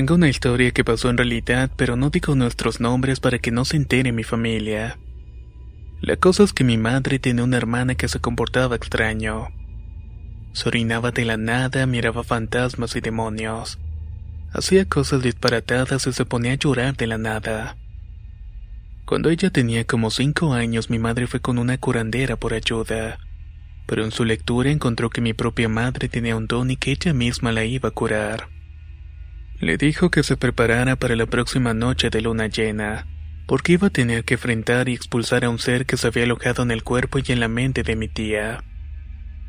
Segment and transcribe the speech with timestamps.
[0.00, 3.66] Tengo una historia que pasó en realidad, pero no digo nuestros nombres para que no
[3.66, 4.98] se entere mi familia.
[6.00, 9.48] La cosa es que mi madre tenía una hermana que se comportaba extraño.
[10.54, 13.78] Se orinaba de la nada, miraba fantasmas y demonios.
[14.54, 17.76] Hacía cosas disparatadas y se ponía a llorar de la nada.
[19.04, 23.18] Cuando ella tenía como cinco años, mi madre fue con una curandera por ayuda.
[23.86, 27.12] Pero en su lectura encontró que mi propia madre tenía un don y que ella
[27.12, 28.59] misma la iba a curar.
[29.60, 33.06] Le dijo que se preparara para la próxima noche de luna llena,
[33.46, 36.62] porque iba a tener que enfrentar y expulsar a un ser que se había alojado
[36.62, 38.64] en el cuerpo y en la mente de mi tía.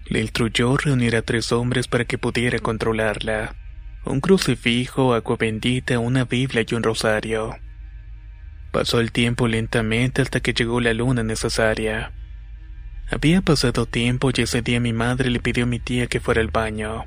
[0.08, 3.56] Le instruyó reunir a tres hombres para que pudiera controlarla.
[4.04, 7.56] Un crucifijo, agua bendita, una Biblia y un rosario.
[8.72, 12.12] Pasó el tiempo lentamente hasta que llegó la luna necesaria.
[13.10, 16.42] Había pasado tiempo y ese día mi madre le pidió a mi tía que fuera
[16.42, 17.06] al baño.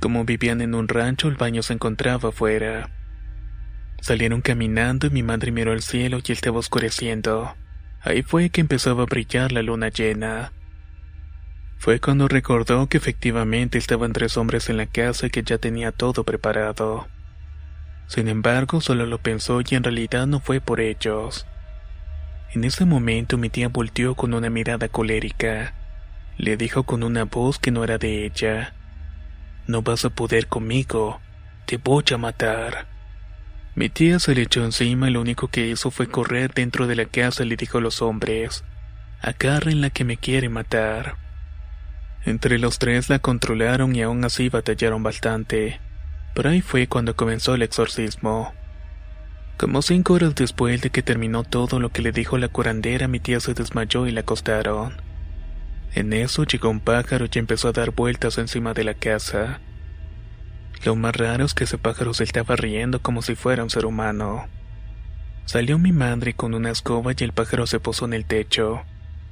[0.00, 2.90] Como vivían en un rancho, el baño se encontraba afuera.
[4.00, 7.56] Salieron caminando y mi madre miró al cielo y estaba oscureciendo.
[8.00, 10.52] Ahí fue que empezaba a brillar la luna llena.
[11.78, 15.92] Fue cuando recordó que efectivamente estaban tres hombres en la casa y que ya tenía
[15.92, 17.08] todo preparado.
[18.06, 21.46] Sin embargo, solo lo pensó y en realidad no fue por ellos.
[22.54, 25.74] En ese momento mi tía volteó con una mirada colérica.
[26.38, 28.75] Le dijo con una voz que no era de ella.
[29.66, 31.20] No vas a poder conmigo.
[31.66, 32.86] Te voy a matar.
[33.74, 36.96] Mi tía se le echó encima y lo único que hizo fue correr dentro de
[36.96, 38.64] la casa y le dijo a los hombres,
[39.20, 41.16] agarren la que me quiere matar.
[42.24, 45.80] Entre los tres la controlaron y aún así batallaron bastante.
[46.34, 48.54] Pero ahí fue cuando comenzó el exorcismo.
[49.56, 53.20] Como cinco horas después de que terminó todo lo que le dijo la curandera, mi
[53.20, 55.05] tía se desmayó y la acostaron.
[55.94, 59.60] En eso llegó un pájaro y empezó a dar vueltas encima de la casa.
[60.84, 63.86] Lo más raro es que ese pájaro se estaba riendo como si fuera un ser
[63.86, 64.46] humano.
[65.46, 68.82] Salió mi madre con una escoba y el pájaro se posó en el techo,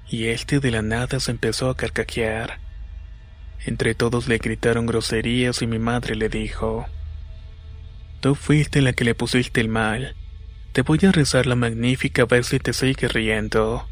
[0.09, 2.60] y este de la nada se empezó a carcajear.
[3.66, 6.87] Entre todos le gritaron groserías y mi madre le dijo,
[8.20, 10.16] Tú fuiste la que le pusiste el mal.
[10.72, 13.87] Te voy a rezar la magnífica a ver te sigue riendo.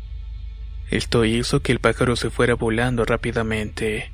[0.92, 4.12] Esto hizo que el pájaro se fuera volando rápidamente.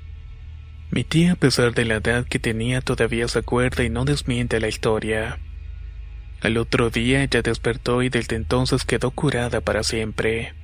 [0.93, 4.61] Mi tía, a pesar de la edad que tenía, todavía se acuerda y no desmiente
[4.61, 5.41] la historia.
[6.41, 10.55] Al otro día ella despertó y desde entonces quedó curada para siempre.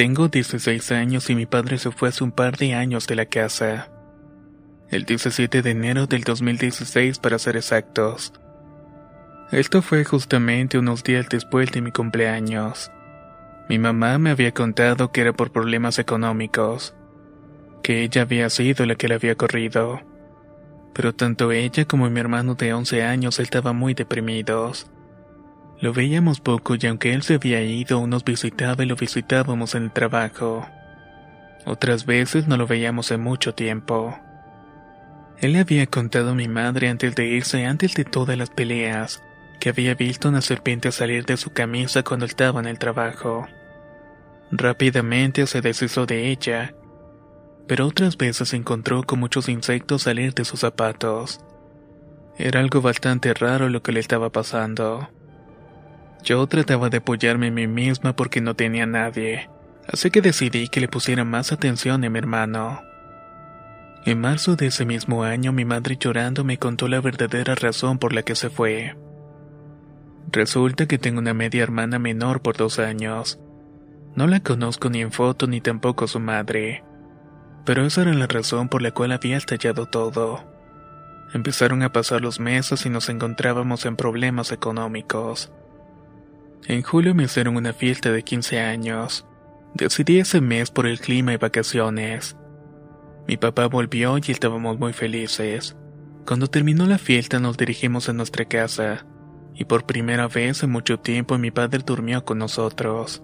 [0.00, 3.26] Tengo 16 años y mi padre se fue hace un par de años de la
[3.26, 3.90] casa.
[4.88, 8.32] El 17 de enero del 2016 para ser exactos.
[9.52, 12.90] Esto fue justamente unos días después de mi cumpleaños.
[13.68, 16.94] Mi mamá me había contado que era por problemas económicos,
[17.82, 20.00] que ella había sido la que le había corrido.
[20.94, 24.90] Pero tanto ella como mi hermano de 11 años estaban muy deprimidos.
[25.80, 29.84] Lo veíamos poco y aunque él se había ido, nos visitaba y lo visitábamos en
[29.84, 30.66] el trabajo.
[31.64, 34.18] Otras veces no lo veíamos en mucho tiempo.
[35.38, 39.22] Él le había contado a mi madre antes de irse, antes de todas las peleas,
[39.58, 43.46] que había visto una serpiente salir de su camisa cuando estaba en el trabajo.
[44.50, 46.74] Rápidamente se deshizo de ella,
[47.66, 51.40] pero otras veces encontró con muchos insectos salir de sus zapatos.
[52.36, 55.08] Era algo bastante raro lo que le estaba pasando.
[56.22, 59.48] Yo trataba de apoyarme a mí misma porque no tenía nadie,
[59.92, 62.82] Así que decidí que le pusiera más atención a mi hermano.
[64.04, 68.12] En marzo de ese mismo año mi madre llorando me contó la verdadera razón por
[68.12, 68.96] la que se fue.
[70.30, 73.40] Resulta que tengo una media hermana menor por dos años.
[74.14, 76.84] No la conozco ni en foto ni tampoco su madre.
[77.64, 80.44] Pero esa era la razón por la cual había estallado todo.
[81.34, 85.52] Empezaron a pasar los meses y nos encontrábamos en problemas económicos.
[86.66, 89.26] En julio me hicieron una fiesta de 15 años.
[89.74, 92.36] Decidí ese mes por el clima y vacaciones.
[93.26, 95.76] Mi papá volvió y estábamos muy felices.
[96.26, 99.06] Cuando terminó la fiesta nos dirigimos a nuestra casa,
[99.54, 103.22] y por primera vez en mucho tiempo mi padre durmió con nosotros.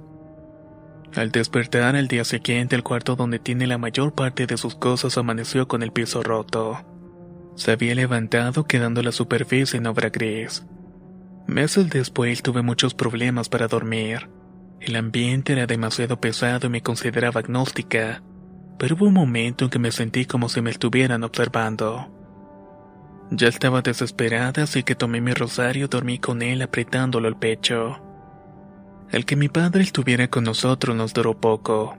[1.14, 5.16] Al despertar al día siguiente el cuarto donde tiene la mayor parte de sus cosas
[5.16, 6.84] amaneció con el piso roto.
[7.54, 10.66] Se había levantado quedando la superficie en obra gris.
[11.46, 14.28] Meses después tuve muchos problemas para dormir.
[14.80, 18.22] El ambiente era demasiado pesado y me consideraba agnóstica,
[18.78, 22.12] pero hubo un momento en que me sentí como si me estuvieran observando.
[23.30, 28.02] Ya estaba desesperada, así que tomé mi rosario y dormí con él apretándolo al pecho.
[29.12, 31.96] El que mi padre estuviera con nosotros nos duró poco.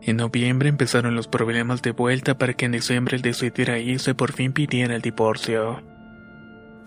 [0.00, 4.32] En noviembre empezaron los problemas de vuelta para que en diciembre él decidiera irse por
[4.32, 5.82] fin pidiera el divorcio.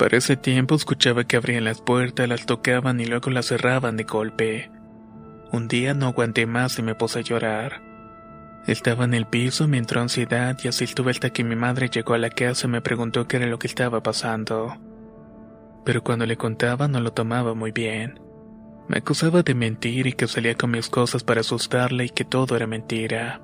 [0.02, 4.04] Para ese tiempo escuchaba que abrían las puertas, las tocaban y luego las cerraban de
[4.04, 4.72] golpe.
[5.52, 7.84] Un día no aguanté más y me puse a llorar.
[8.66, 12.16] Estaba en el piso, me entró ansiedad y así estuve hasta que mi madre llegó
[12.16, 14.76] a la casa y me preguntó qué era lo que estaba pasando.
[15.86, 18.20] Pero cuando le contaba no lo tomaba muy bien.
[18.88, 22.56] Me acusaba de mentir y que salía con mis cosas para asustarla y que todo
[22.56, 23.40] era mentira.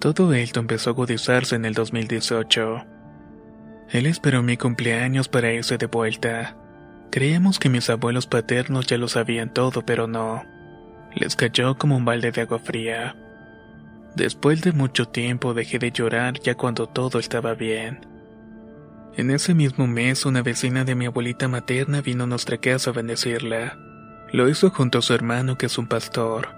[0.00, 2.97] Todo esto empezó a agudizarse en el 2018.
[3.90, 6.56] Él esperó mi cumpleaños para irse de vuelta.
[7.10, 10.44] Creíamos que mis abuelos paternos ya lo sabían todo, pero no.
[11.14, 13.16] Les cayó como un balde de agua fría.
[14.14, 18.06] Después de mucho tiempo dejé de llorar ya cuando todo estaba bien.
[19.16, 22.92] En ese mismo mes una vecina de mi abuelita materna vino a nuestra casa a
[22.92, 23.78] bendecirla.
[24.32, 26.48] Lo hizo junto a su hermano que es un pastor.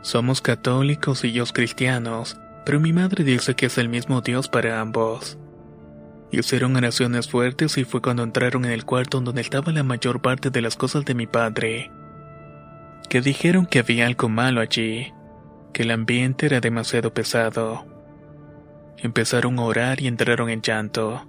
[0.00, 4.80] Somos católicos y ellos cristianos, pero mi madre dice que es el mismo Dios para
[4.80, 5.38] ambos.
[6.30, 10.50] Hicieron oraciones fuertes y fue cuando entraron en el cuarto donde estaba la mayor parte
[10.50, 11.90] de las cosas de mi padre.
[13.08, 15.12] Que dijeron que había algo malo allí,
[15.72, 17.86] que el ambiente era demasiado pesado.
[18.98, 21.26] Empezaron a orar y entraron en llanto.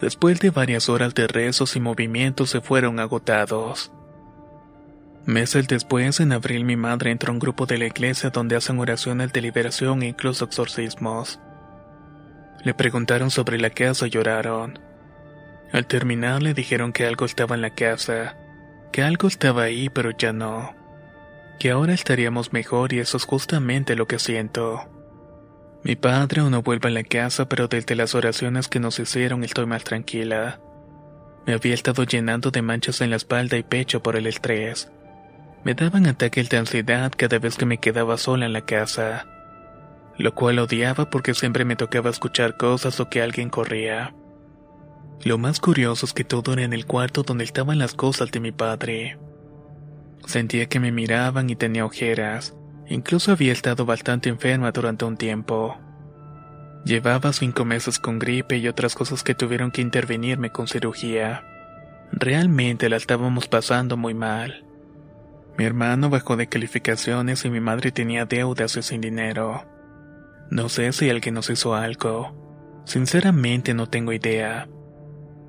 [0.00, 3.90] Después de varias horas de rezos y movimientos se fueron agotados.
[5.24, 8.78] Meses después, en abril, mi madre entró a un grupo de la iglesia donde hacen
[8.78, 11.40] oraciones de liberación e incluso exorcismos.
[12.66, 14.80] Le preguntaron sobre la casa y lloraron.
[15.70, 18.36] Al terminar le dijeron que algo estaba en la casa,
[18.90, 20.74] que algo estaba ahí pero ya no,
[21.60, 24.84] que ahora estaríamos mejor y eso es justamente lo que siento.
[25.84, 29.44] Mi padre aún no vuelve a la casa pero desde las oraciones que nos hicieron
[29.44, 30.58] estoy más tranquila.
[31.46, 34.90] Me había estado llenando de manchas en la espalda y pecho por el estrés.
[35.62, 39.24] Me daban ataques de ansiedad cada vez que me quedaba sola en la casa
[40.18, 44.14] lo cual odiaba porque siempre me tocaba escuchar cosas o que alguien corría.
[45.24, 48.40] Lo más curioso es que todo era en el cuarto donde estaban las cosas de
[48.40, 49.18] mi padre.
[50.26, 52.54] Sentía que me miraban y tenía ojeras,
[52.88, 55.76] incluso había estado bastante enferma durante un tiempo.
[56.84, 61.44] Llevaba cinco meses con gripe y otras cosas que tuvieron que intervenirme con cirugía.
[62.12, 64.64] Realmente la estábamos pasando muy mal.
[65.58, 69.64] Mi hermano bajó de calificaciones y mi madre tenía deudas y sin dinero.
[70.50, 72.82] No sé si alguien nos hizo algo.
[72.84, 74.68] Sinceramente no tengo idea.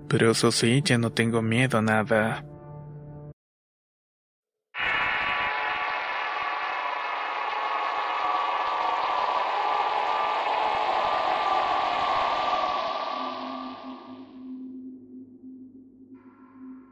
[0.07, 2.43] Pero eso sí, ya no tengo miedo a nada.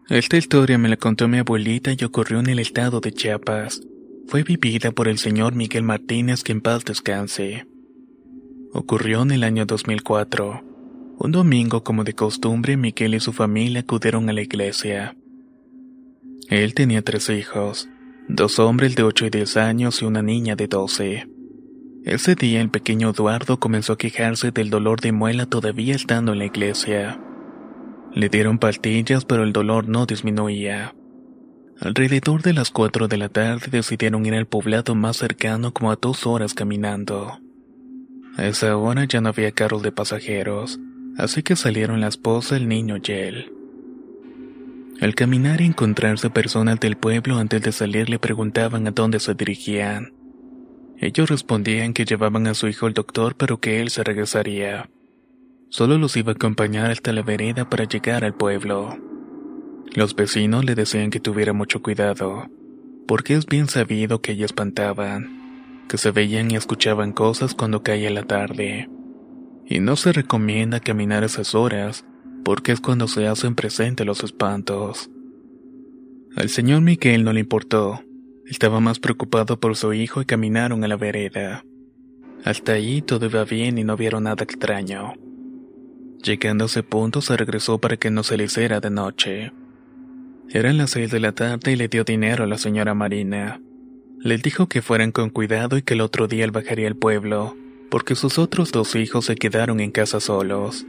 [0.08, 3.82] Esta historia me la contó mi abuelita y ocurrió en el estado de Chiapas.
[4.28, 7.66] Fue vivida por el señor Miguel Martínez que en paz descanse.
[8.78, 10.62] Ocurrió en el año 2004.
[11.18, 15.16] Un domingo, como de costumbre, Miquel y su familia acudieron a la iglesia.
[16.50, 17.88] Él tenía tres hijos,
[18.28, 21.26] dos hombres de 8 y 10 años y una niña de 12.
[22.04, 26.40] Ese día el pequeño Eduardo comenzó a quejarse del dolor de muela todavía estando en
[26.40, 27.18] la iglesia.
[28.14, 30.94] Le dieron pastillas pero el dolor no disminuía.
[31.80, 35.96] Alrededor de las 4 de la tarde decidieron ir al poblado más cercano como a
[35.96, 37.40] dos horas caminando.
[38.38, 40.80] A esa hora ya no había carros de pasajeros,
[41.18, 43.52] así que salieron la esposa, el niño y él.
[45.02, 49.34] Al caminar y encontrarse personas del pueblo antes de salir le preguntaban a dónde se
[49.34, 50.14] dirigían.
[50.98, 54.90] Ellos respondían que llevaban a su hijo al doctor pero que él se regresaría.
[55.70, 58.98] Solo los iba a acompañar hasta la vereda para llegar al pueblo.
[59.94, 62.50] Los vecinos le decían que tuviera mucho cuidado,
[63.08, 65.45] porque es bien sabido que ella espantaban,
[65.88, 68.90] que se veían y escuchaban cosas cuando caía la tarde.
[69.66, 72.06] Y no se recomienda caminar esas horas,
[72.44, 75.10] porque es cuando se hacen presentes los espantos.
[76.36, 78.02] Al señor Miguel no le importó,
[78.46, 81.66] estaba más preocupado por su hijo y caminaron a la vereda.
[82.44, 85.14] Hasta ahí todo iba bien y no vieron nada extraño.
[86.24, 89.52] Llegando a ese punto se regresó para que no se le hiciera de noche.
[90.50, 93.60] Eran las seis de la tarde y le dio dinero a la señora Marina.
[94.26, 97.56] Le dijo que fueran con cuidado y que el otro día él bajaría al pueblo,
[97.92, 100.84] porque sus otros dos hijos se quedaron en casa solos.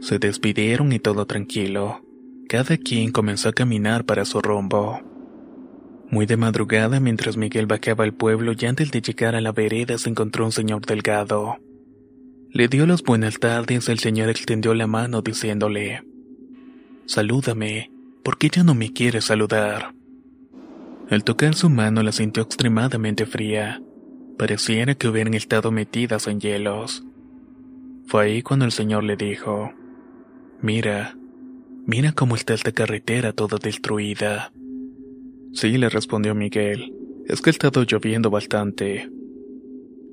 [0.00, 2.00] Se despidieron y todo tranquilo.
[2.48, 5.02] Cada quien comenzó a caminar para su rumbo.
[6.08, 9.98] Muy de madrugada, mientras Miguel bajaba al pueblo y antes de llegar a la vereda
[9.98, 11.58] se encontró un señor delgado.
[12.50, 16.04] Le dio las buenas tardes, el señor extendió la mano diciéndole,
[17.04, 17.90] Salúdame,
[18.24, 19.92] ¿por qué ya no me quiere saludar?
[21.08, 23.80] Al tocar su mano la sintió extremadamente fría.
[24.36, 27.04] Pareciera que hubieran estado metidas en hielos.
[28.06, 29.72] Fue ahí cuando el señor le dijo,
[30.60, 31.16] Mira,
[31.86, 34.52] mira cómo está esta carretera toda destruida.
[35.52, 36.92] Sí, le respondió Miguel.
[37.26, 39.08] Es que ha estado lloviendo bastante.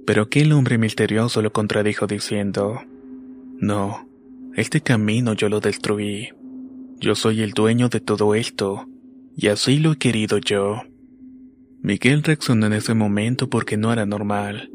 [0.06, 2.82] Pero aquel hombre misterioso lo contradijo diciendo,
[3.58, 4.08] No,
[4.56, 6.30] este camino yo lo destruí.
[7.00, 8.88] Yo soy el dueño de todo esto,
[9.36, 10.82] y así lo he querido yo.
[11.82, 14.72] Miguel reaccionó en ese momento porque no era normal.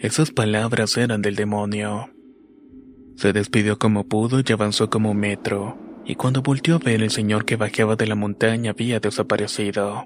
[0.00, 2.10] Esas palabras eran del demonio.
[3.16, 7.10] Se despidió como pudo y avanzó como un metro y cuando volteó a ver el
[7.10, 10.04] señor que bajaba de la montaña había desaparecido.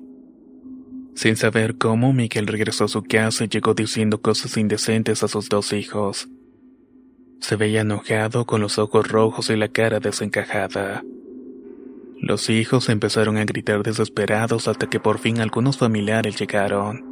[1.15, 5.49] Sin saber cómo, Miguel regresó a su casa y llegó diciendo cosas indecentes a sus
[5.49, 6.29] dos hijos.
[7.41, 11.03] Se veía enojado con los ojos rojos y la cara desencajada.
[12.19, 17.05] Los hijos empezaron a gritar desesperados hasta que por fin algunos familiares llegaron.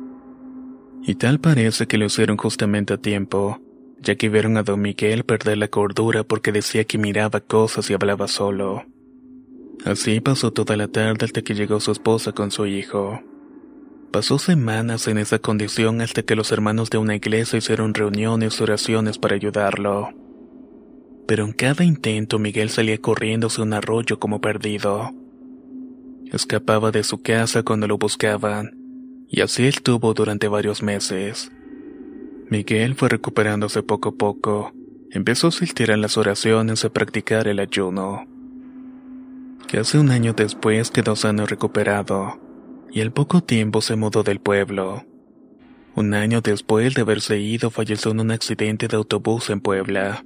[1.03, 3.61] Y tal parece que lo hicieron justamente a tiempo,
[4.01, 7.95] ya que vieron a don Miguel perder la cordura porque decía que miraba cosas y
[7.95, 8.85] hablaba solo.
[9.85, 13.21] Así pasó toda la tarde hasta que llegó su esposa con su hijo.
[14.11, 18.63] Pasó semanas en esa condición hasta que los hermanos de una iglesia hicieron reuniones y
[18.63, 20.24] oraciones para ayudarlo.
[21.27, 25.11] Pero en cada intento Miguel salía corriendo hacia un arroyo como perdido.
[26.33, 28.77] Escapaba de su casa cuando lo buscaban,
[29.29, 31.51] y así estuvo durante varios meses.
[32.51, 34.73] Miguel fue recuperándose poco a poco.
[35.11, 38.27] Empezó a asistir a las oraciones y a practicar el ayuno.
[39.71, 42.39] Casi un año después quedó sano y recuperado,
[42.91, 45.05] y al poco tiempo se mudó del pueblo.
[45.97, 50.25] Un año después de haberse ido falleció en un accidente de autobús en Puebla.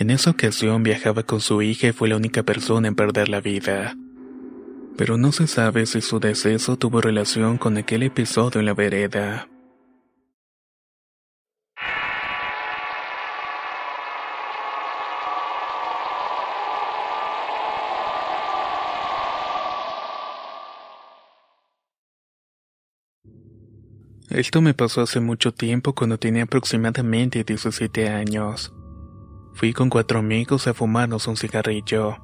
[0.00, 3.42] En esa ocasión viajaba con su hija y fue la única persona en perder la
[3.42, 3.98] vida.
[4.96, 9.46] Pero no se sabe si su deceso tuvo relación con aquel episodio en la vereda.
[24.30, 28.72] Esto me pasó hace mucho tiempo cuando tenía aproximadamente 17 años.
[29.60, 32.16] Fui con cuatro amigos a fumarnos un cigarrillo.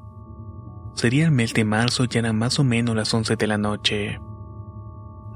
[0.95, 4.19] Sería el mes de marzo y eran más o menos las 11 de la noche.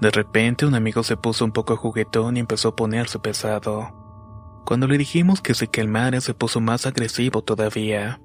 [0.00, 3.90] De repente un amigo se puso un poco juguetón y empezó a ponerse pesado.
[4.64, 8.18] Cuando le dijimos que se calmara se puso más agresivo todavía.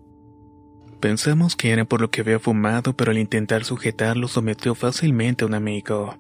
[1.02, 5.48] Pensamos que era por lo que había fumado, pero al intentar sujetarlo sometió fácilmente a
[5.48, 6.16] un amigo.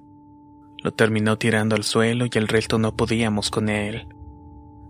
[0.83, 4.09] Lo terminó tirando al suelo y el resto no podíamos con él.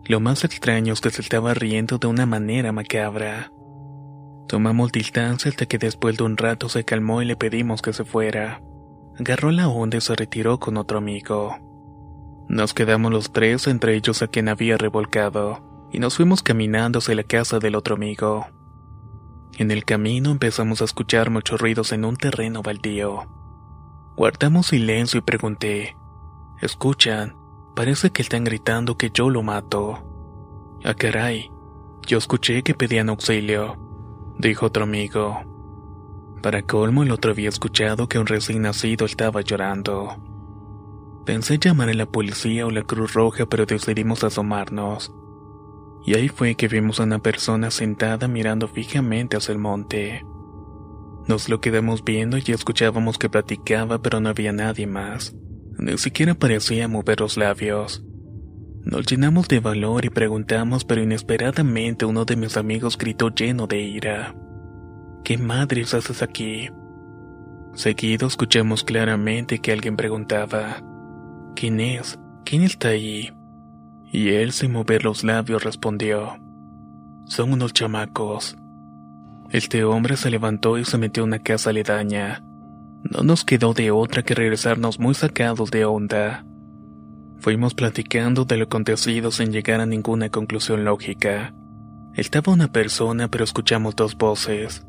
[0.08, 3.52] Lo más extraño es que se estaba riendo de una manera macabra.
[4.48, 8.06] Tomamos distancia hasta que después de un rato se calmó y le pedimos que se
[8.06, 8.62] fuera.
[9.20, 11.58] Agarró la onda y se retiró con otro amigo.
[12.48, 17.16] Nos quedamos los tres, entre ellos a quien había revolcado, y nos fuimos caminando hacia
[17.16, 18.46] la casa del otro amigo.
[19.58, 23.24] En el camino empezamos a escuchar muchos ruidos en un terreno baldío.
[24.16, 25.98] Guardamos silencio y pregunté,
[26.62, 27.45] ¿escuchan?
[27.76, 30.02] Parece que están gritando que yo lo mato.
[30.86, 31.52] Ah, caray,
[32.08, 33.78] yo escuché que pedían auxilio,
[34.40, 35.42] dijo otro amigo.
[36.42, 40.16] Para colmo, el otro había escuchado que un recién nacido estaba llorando.
[41.26, 45.14] Pensé llamar a la policía o la Cruz Roja, pero decidimos asomarnos.
[46.06, 50.24] Y ahí fue que vimos a una persona sentada mirando fijamente hacia el monte.
[51.28, 55.36] Nos lo quedamos viendo y escuchábamos que platicaba, pero no había nadie más.
[55.78, 58.04] Ni siquiera parecía mover los labios.
[58.84, 63.82] Nos llenamos de valor y preguntamos, pero inesperadamente uno de mis amigos gritó lleno de
[63.82, 64.36] ira.
[65.24, 66.70] ¿Qué madres haces aquí?
[67.74, 70.84] Seguido escuchamos claramente que alguien preguntaba,
[71.56, 72.20] ¿quién es?
[72.46, 73.34] ¿Quién está ahí?
[74.12, 76.38] Y él sin mover los labios respondió,
[77.26, 78.56] son unos chamacos.
[79.50, 82.44] Este hombre se levantó y se metió en una casa aledaña.
[83.12, 86.44] No nos quedó de otra que regresarnos muy sacados de onda.
[87.38, 91.54] Fuimos platicando de lo acontecido sin llegar a ninguna conclusión lógica.
[92.16, 94.86] Estaba una persona pero escuchamos dos voces.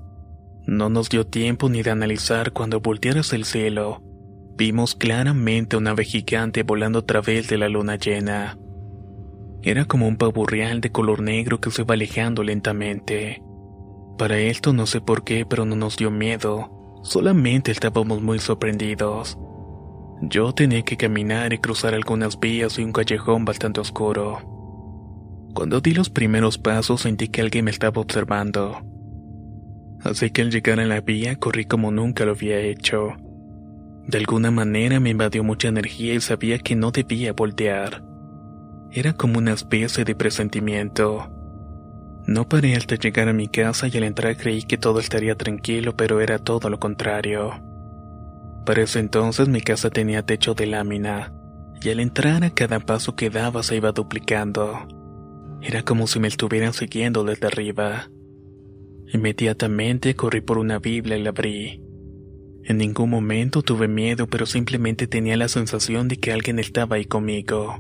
[0.67, 4.03] No nos dio tiempo ni de analizar cuando voltearas el cielo.
[4.57, 8.59] Vimos claramente una ave gigante volando a través de la luna llena.
[9.63, 13.43] Era como un pavo de color negro que se iba alejando lentamente.
[14.17, 16.76] Para esto no sé por qué, pero no nos dio miedo,
[17.07, 19.39] solamente estábamos muy sorprendidos.
[20.23, 24.39] Yo tenía que caminar y cruzar algunas vías y un callejón bastante oscuro.
[25.55, 28.81] Cuando di los primeros pasos sentí que alguien me estaba observando.
[30.03, 33.15] Así que al llegar a la vía corrí como nunca lo había hecho.
[34.07, 38.05] De alguna manera me invadió mucha energía y sabía que no debía voltear.
[38.93, 41.36] Era como una especie de presentimiento.
[42.27, 45.97] No paré hasta llegar a mi casa y al entrar creí que todo estaría tranquilo,
[45.97, 47.53] pero era todo lo contrario.
[48.65, 51.33] Para ese entonces mi casa tenía techo de lámina,
[51.81, 54.89] y al entrar a cada paso que daba se iba duplicando.
[55.63, 58.11] Era como si me estuvieran siguiendo desde arriba.
[59.13, 61.81] Inmediatamente corrí por una Biblia y la abrí.
[62.65, 67.05] En ningún momento tuve miedo, pero simplemente tenía la sensación de que alguien estaba ahí
[67.05, 67.77] conmigo.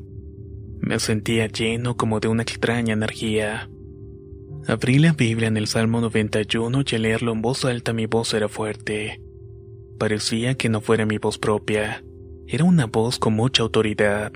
[0.79, 3.69] Me sentía lleno como de una extraña energía.
[4.69, 8.35] Abrí la Biblia en el Salmo 91 y al leerlo en voz alta mi voz
[8.35, 9.23] era fuerte.
[9.97, 12.05] Parecía que no fuera mi voz propia,
[12.49, 14.33] era una voz con mucha autoridad.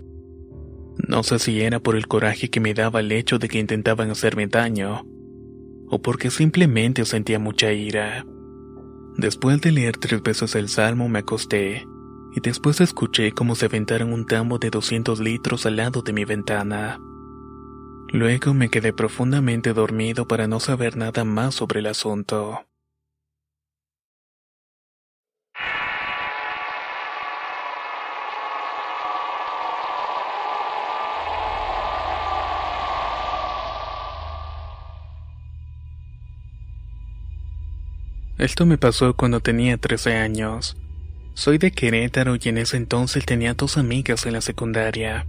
[1.08, 4.10] No sé si era por el coraje que me daba el hecho de que intentaban
[4.10, 5.04] hacerme daño,
[5.88, 8.24] o porque simplemente sentía mucha ira.
[9.16, 11.84] Después de leer tres veces el salmo me acosté,
[12.36, 16.24] y después escuché cómo se aventaron un tambo de 200 litros al lado de mi
[16.24, 17.00] ventana.
[18.12, 22.66] Luego me quedé profundamente dormido para no saber nada más sobre el asunto.
[38.38, 40.76] Esto me pasó cuando tenía 13 años.
[41.34, 45.26] Soy de Querétaro y en ese entonces tenía dos amigas en la secundaria.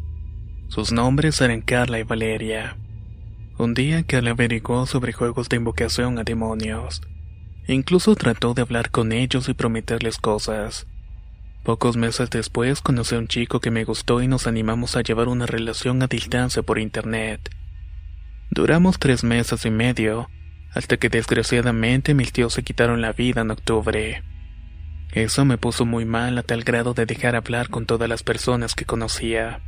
[0.71, 2.77] Sus nombres eran Carla y Valeria.
[3.57, 7.01] Un día Carla averiguó sobre juegos de invocación a demonios.
[7.67, 10.87] Incluso trató de hablar con ellos y prometerles cosas.
[11.63, 15.27] Pocos meses después conocí a un chico que me gustó y nos animamos a llevar
[15.27, 17.49] una relación a distancia por internet.
[18.49, 20.29] Duramos tres meses y medio,
[20.73, 24.23] hasta que desgraciadamente mis tíos se quitaron la vida en octubre.
[25.11, 28.73] Eso me puso muy mal a tal grado de dejar hablar con todas las personas
[28.73, 29.59] que conocía.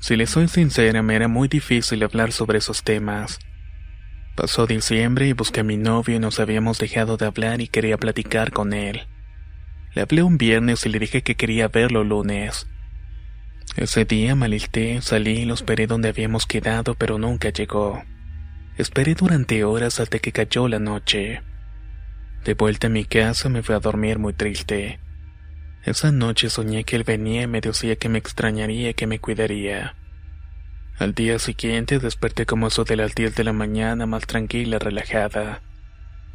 [0.00, 3.38] Si le soy sincera, me era muy difícil hablar sobre esos temas.
[4.36, 7.96] Pasó diciembre y busqué a mi novio y nos habíamos dejado de hablar y quería
[7.96, 9.06] platicar con él.
[9.94, 12.68] Le hablé un viernes y le dije que quería verlo lunes.
[13.76, 14.48] Ese día me
[15.00, 18.02] salí y lo esperé donde habíamos quedado, pero nunca llegó.
[18.76, 21.42] Esperé durante horas hasta que cayó la noche.
[22.44, 25.00] De vuelta a mi casa me fui a dormir muy triste.
[25.86, 29.20] Esa noche soñé que él venía y me decía que me extrañaría y que me
[29.20, 29.94] cuidaría.
[30.98, 35.60] Al día siguiente desperté como eso de las 10 de la mañana más tranquila, relajada.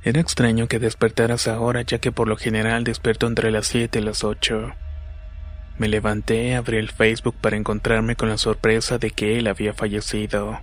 [0.04, 4.02] Era extraño que despertaras ahora ya que por lo general despierto entre las 7 y
[4.02, 4.72] las 8.
[5.78, 10.62] Me levanté, abrí el Facebook para encontrarme con la sorpresa de que él había fallecido.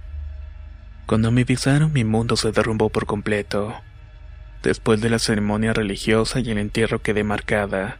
[1.04, 3.74] Cuando me avisaron mi mundo se derrumbó por completo.
[4.62, 7.98] Después de la ceremonia religiosa y el entierro quedé marcada.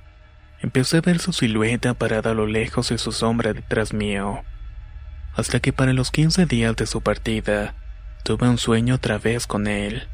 [0.60, 4.42] Empecé a ver su silueta parada a lo lejos y su sombra detrás mío.
[5.34, 7.74] Hasta que para los 15 días de su partida,
[8.24, 10.08] tuve un sueño otra vez con él.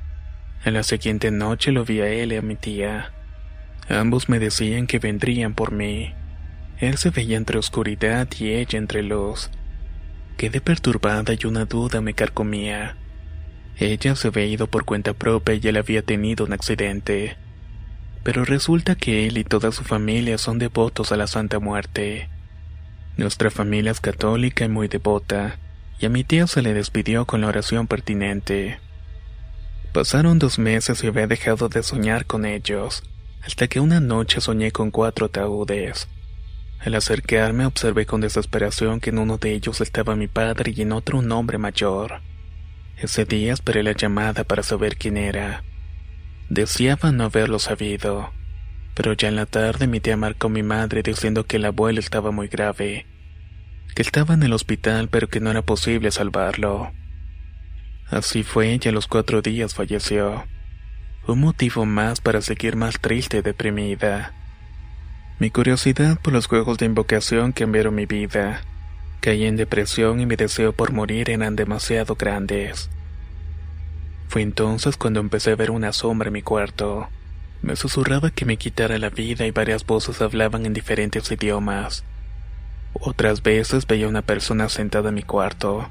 [0.64, 3.12] En la siguiente noche lo vi a él y a mi tía.
[3.88, 6.14] Ambos me decían que vendrían por mí.
[6.78, 9.50] Él se veía entre oscuridad y ella entre luz.
[10.36, 12.96] Quedé perturbada y una duda me carcomía.
[13.76, 17.36] Ella se había ido por cuenta propia y él había tenido un accidente.
[18.24, 22.28] Pero resulta que él y toda su familia son devotos a la Santa Muerte.
[23.16, 25.58] Nuestra familia es católica y muy devota,
[26.00, 28.80] y a mi tía se le despidió con la oración pertinente.
[29.92, 33.04] Pasaron dos meses y había dejado de soñar con ellos,
[33.44, 36.08] hasta que una noche soñé con cuatro ataúdes.
[36.80, 40.92] Al acercarme observé con desesperación que en uno de ellos estaba mi padre y en
[40.92, 42.20] otro un hombre mayor.
[42.96, 45.62] Ese día esperé la llamada para saber quién era.
[46.48, 48.30] Deseaba no haberlo sabido,
[48.94, 52.00] pero ya en la tarde mi tía marcó a mi madre diciendo que el abuelo
[52.00, 53.06] estaba muy grave,
[53.94, 56.92] que estaba en el hospital pero que no era posible salvarlo.
[58.10, 60.44] Así fue y a los cuatro días falleció.
[61.26, 64.34] Un motivo más para seguir más triste y deprimida.
[65.38, 68.60] Mi curiosidad por los juegos de invocación cambiaron mi vida.
[69.20, 72.90] Caí en depresión y mi deseo por morir eran demasiado grandes.
[74.28, 77.08] Fue entonces cuando empecé a ver una sombra en mi cuarto.
[77.62, 82.04] Me susurraba que me quitara la vida y varias voces hablaban en diferentes idiomas.
[82.92, 85.88] Otras veces veía una persona sentada en mi cuarto.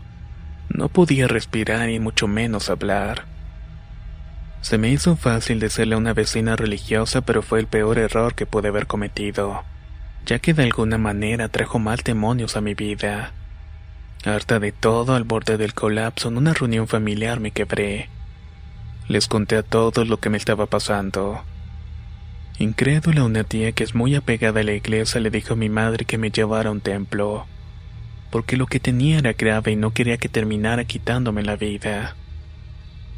[0.69, 3.26] No podía respirar y mucho menos hablar.
[4.62, 8.46] Se me hizo fácil decirle a una vecina religiosa, pero fue el peor error que
[8.46, 9.63] pude haber cometido
[10.26, 13.32] ya que de alguna manera trajo mal demonios a mi vida.
[14.26, 18.10] Harta de todo, al borde del colapso, en una reunión familiar me quebré.
[19.07, 21.43] Les conté a todos lo que me estaba pasando.
[22.59, 26.05] Incrédula, una tía que es muy apegada a la iglesia le dijo a mi madre
[26.05, 27.45] que me llevara a un templo,
[28.31, 32.15] porque lo que tenía era grave y no quería que terminara quitándome la vida.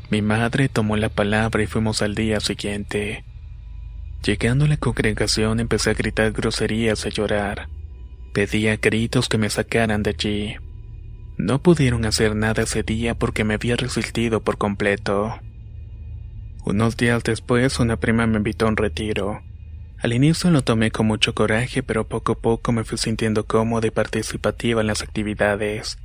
[0.09, 3.23] Mi madre tomó la palabra y fuimos al día siguiente.
[4.23, 7.69] Llegando a la congregación empecé a gritar groserías y a llorar.
[8.33, 10.55] Pedía gritos que me sacaran de allí.
[11.37, 15.39] No pudieron hacer nada ese día porque me había resistido por completo.
[16.65, 19.43] Unos días después una prima me invitó a un retiro.
[19.99, 23.86] Al inicio lo tomé con mucho coraje, pero poco a poco me fui sintiendo cómoda
[23.86, 25.99] y participativa en las actividades.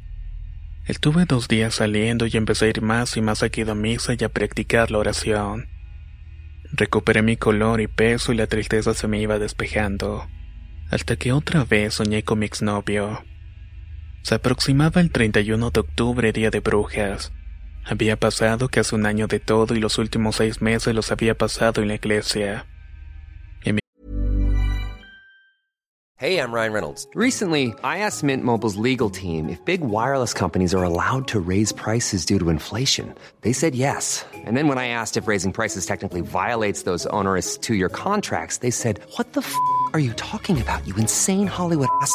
[0.84, 4.22] Estuve dos días saliendo y empecé a ir más y más seguido a misa y
[4.22, 5.66] a practicar la oración.
[6.72, 10.28] Recuperé mi color y peso y la tristeza se me iba despejando,
[10.90, 13.24] hasta que otra vez soñé con mi exnovio.
[14.20, 17.32] Se aproximaba el 31 de octubre, día de brujas.
[17.84, 21.82] Había pasado casi un año de todo y los últimos seis meses los había pasado
[21.82, 22.66] en la iglesia.
[26.22, 27.06] Hey, I'm Ryan Reynolds.
[27.14, 31.72] Recently, I asked Mint Mobile's legal team if big wireless companies are allowed to raise
[31.72, 33.14] prices due to inflation.
[33.40, 34.26] They said yes.
[34.44, 38.70] And then when I asked if raising prices technically violates those onerous two-year contracts, they
[38.70, 39.50] said, "What the f***
[39.94, 40.86] are you talking about?
[40.86, 42.14] You insane Hollywood ass."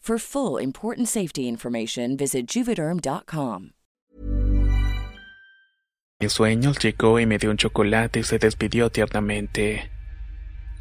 [0.01, 3.73] For full important safety information, visit juvederm.com.
[6.19, 9.91] Mi sueño llegó y me dio un chocolate y se despidió tiernamente.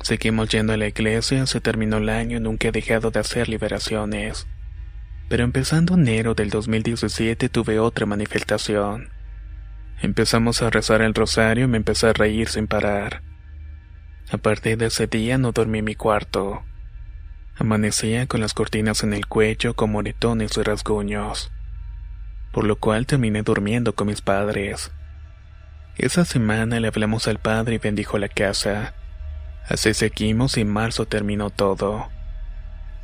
[0.02, 3.50] Seguimos yendo a la iglesia, se terminó el año y nunca he dejado de hacer
[3.50, 4.46] liberaciones.
[5.28, 9.10] Pero empezando enero del 2017 tuve otra manifestación.
[10.00, 13.22] Empezamos a rezar el rosario y me empecé a reír sin parar.
[14.30, 16.64] A partir de ese día no dormí en mi cuarto.
[17.60, 21.52] Amanecía con las cortinas en el cuello con moretones y rasguños.
[22.52, 24.90] Por lo cual terminé durmiendo con mis padres.
[25.98, 28.94] Esa semana le hablamos al padre y bendijo la casa.
[29.68, 32.08] Así seguimos y en marzo terminó todo.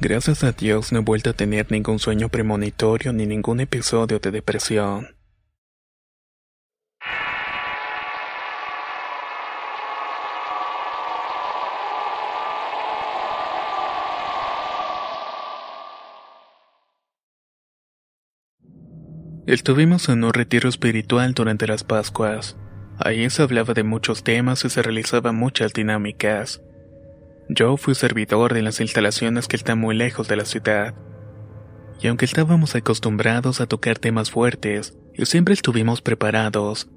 [0.00, 4.30] Gracias a Dios no he vuelto a tener ningún sueño premonitorio ni ningún episodio de
[4.30, 5.15] depresión.
[19.46, 22.56] Estuvimos en un retiro espiritual durante las Pascuas.
[22.98, 26.60] Ahí se hablaba de muchos temas y se realizaban muchas dinámicas.
[27.48, 30.96] Yo fui servidor de las instalaciones que están muy lejos de la ciudad.
[32.02, 36.88] Y aunque estábamos acostumbrados a tocar temas fuertes y siempre estuvimos preparados,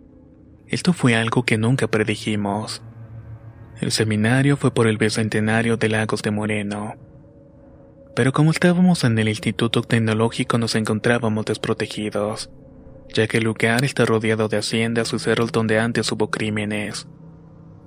[0.68, 2.82] esto fue algo que nunca predijimos.
[3.80, 6.96] El seminario fue por el bicentenario de Lagos de Moreno.
[8.20, 12.50] Pero como estábamos en el Instituto Tecnológico nos encontrábamos desprotegidos,
[13.14, 17.08] ya que el lugar está rodeado de haciendas y cerros donde antes hubo crímenes.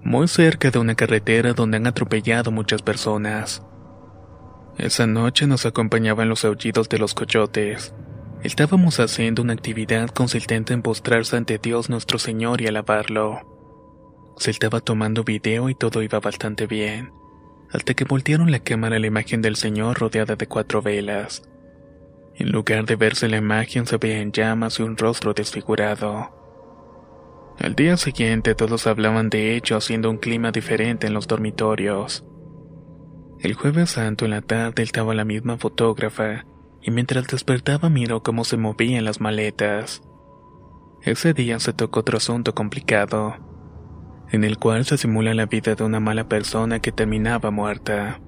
[0.03, 3.63] Muy cerca de una carretera donde han atropellado muchas personas.
[4.79, 7.93] Esa noche nos acompañaban los aullidos de los coyotes.
[8.43, 14.35] Estábamos haciendo una actividad consistente en postrarse ante Dios nuestro Señor y alabarlo.
[14.39, 17.13] Se estaba tomando video y todo iba bastante bien,
[17.73, 21.43] hasta que voltearon la cámara a la imagen del Señor rodeada de cuatro velas.
[22.35, 26.31] En lugar de verse la imagen se veía en llamas y un rostro desfigurado.
[27.59, 32.25] Al día siguiente todos hablaban de ello haciendo un clima diferente en los dormitorios.
[33.41, 36.47] El jueves santo en la tarde estaba la misma fotógrafa,
[36.81, 40.03] y mientras despertaba miró cómo se movían las maletas.
[41.03, 43.37] Ese día se tocó otro asunto complicado,
[44.33, 48.21] en el cual se simula la vida de una mala persona que terminaba muerta.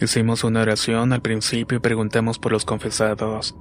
[0.00, 3.56] Hicimos una oración al principio y preguntamos por los confesados.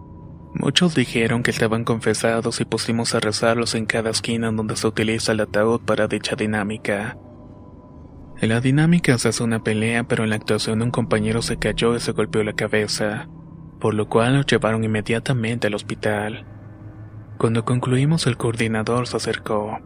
[0.55, 5.33] Muchos dijeron que estaban confesados y pusimos a rezarlos en cada esquina donde se utiliza
[5.33, 7.15] el ataúd para dicha dinámica.
[8.41, 11.95] En la dinámica se hace una pelea, pero en la actuación un compañero se cayó
[11.95, 13.29] y se golpeó la cabeza,
[13.79, 16.45] por lo cual lo llevaron inmediatamente al hospital.
[17.37, 19.79] Cuando concluimos el coordinador se acercó.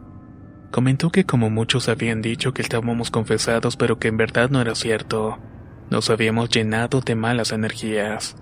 [0.70, 4.74] Comentó que como muchos habían dicho que estábamos confesados pero que en verdad no era
[4.74, 5.38] cierto,
[5.90, 8.36] nos habíamos llenado de malas energías.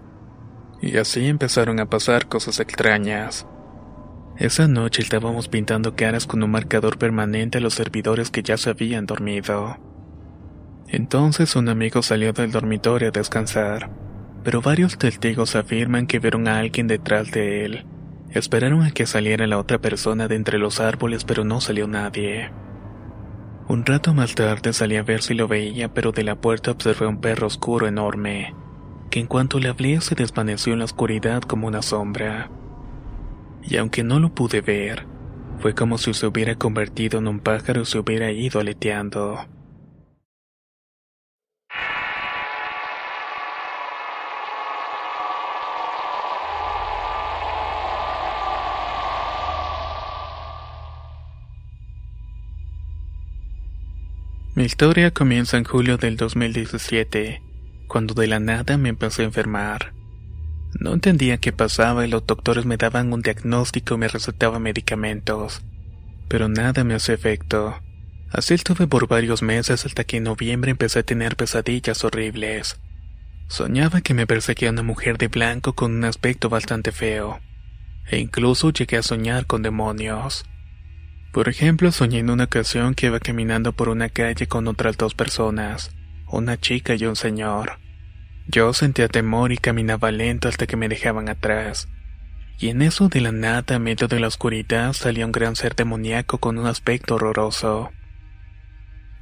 [0.83, 3.47] Y así empezaron a pasar cosas extrañas.
[4.37, 8.71] Esa noche estábamos pintando caras con un marcador permanente a los servidores que ya se
[8.71, 9.79] habían dormido.
[10.87, 13.91] Entonces un amigo salió del dormitorio a descansar,
[14.45, 17.87] pero varios testigos afirman que vieron a alguien detrás de él.
[18.31, 22.51] Esperaron a que saliera la otra persona de entre los árboles, pero no salió nadie.
[23.69, 27.07] Un rato más tarde salí a ver si lo veía, pero de la puerta observé
[27.07, 28.55] un perro oscuro enorme,
[29.11, 32.51] que en cuanto le hablé se desvaneció en la oscuridad como una sombra.
[33.63, 35.07] Y aunque no lo pude ver,
[35.59, 39.39] fue como si se hubiera convertido en un pájaro y se hubiera ido aleteando.
[54.59, 57.41] Mi historia comienza en julio del 2017,
[57.87, 59.95] cuando de la nada me empecé a enfermar.
[60.81, 65.63] No entendía qué pasaba y los doctores me daban un diagnóstico y me recetaban medicamentos,
[66.27, 67.79] pero nada me hacía efecto.
[68.33, 72.81] Así estuve por varios meses hasta que en noviembre empecé a tener pesadillas horribles.
[73.47, 77.39] Soñaba que me perseguía una mujer de blanco con un aspecto bastante feo,
[78.09, 80.45] e incluso llegué a soñar con demonios.
[81.33, 85.15] Por ejemplo, soñé en una ocasión que iba caminando por una calle con otras dos
[85.15, 85.91] personas,
[86.27, 87.79] una chica y un señor.
[88.47, 91.89] Yo sentía temor y caminaba lento hasta que me dejaban atrás.
[92.59, 95.77] Y en eso de la nada, en medio de la oscuridad, salía un gran ser
[95.77, 97.93] demoníaco con un aspecto horroroso.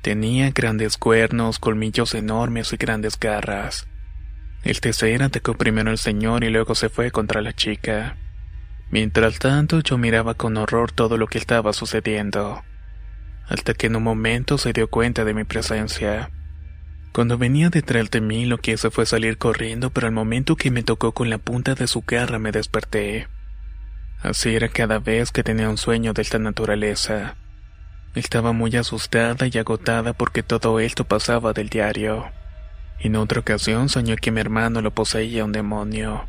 [0.01, 3.89] Tenía grandes cuernos, colmillos enormes y grandes garras.
[4.63, 8.17] El ser atacó primero al señor y luego se fue contra la chica.
[8.91, 12.63] Mientras tanto yo miraba con horror todo lo que estaba sucediendo,
[13.49, 16.31] hasta que en un momento se dio cuenta de mi presencia.
[17.13, 20.71] Cuando venía detrás de mí lo que hice fue salir corriendo, pero al momento que
[20.71, 23.29] me tocó con la punta de su garra me desperté.
[24.21, 27.37] Así era cada vez que tenía un sueño de esta naturaleza.
[28.15, 32.27] Estaba muy asustada y agotada porque todo esto pasaba del diario.
[32.99, 36.27] En otra ocasión soñé que mi hermano lo poseía un demonio.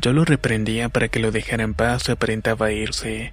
[0.00, 3.32] Yo lo reprendía para que lo dejara en paz y aparentaba irse.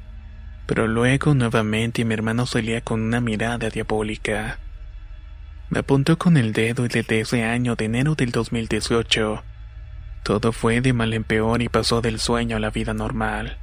[0.65, 4.59] Pero luego nuevamente mi hermano salía con una mirada diabólica.
[5.69, 9.43] Me apuntó con el dedo y desde ese año de enero del 2018,
[10.23, 13.57] todo fue de mal en peor y pasó del sueño a la vida normal.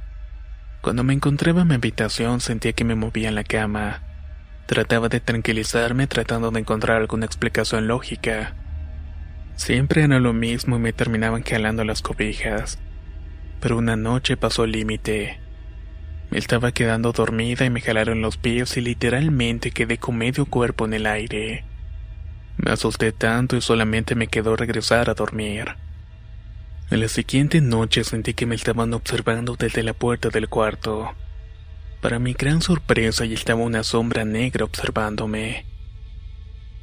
[0.81, 4.03] Cuando me encontraba en mi habitación sentía que me movía en la cama.
[4.67, 8.53] Trataba de tranquilizarme tratando de encontrar alguna explicación lógica.
[9.55, 12.79] Siempre era lo mismo y me terminaban jalando las cobijas
[13.61, 15.39] pero una noche pasó el límite.
[16.31, 20.85] Me estaba quedando dormida y me jalaron los pies y literalmente quedé con medio cuerpo
[20.85, 21.63] en el aire.
[22.57, 25.75] Me asusté tanto y solamente me quedó regresar a dormir.
[26.89, 31.13] En la siguiente noche sentí que me estaban observando desde la puerta del cuarto.
[32.01, 35.65] Para mi gran sorpresa, y estaba una sombra negra observándome.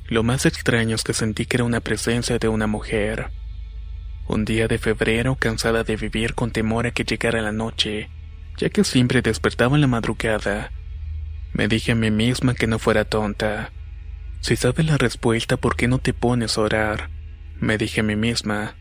[0.06, 3.30] Lo más extraño es que sentí que era una presencia de una mujer.
[4.28, 8.10] Un día de febrero, cansada de vivir con temor a que llegara la noche,
[8.58, 10.70] ya que siempre despertaba en la madrugada,
[11.54, 13.72] me dije a mí misma que no fuera tonta.
[14.40, 17.08] Si sabes la respuesta, ¿por qué no te pones a orar?
[17.58, 18.76] Me dije a mí misma,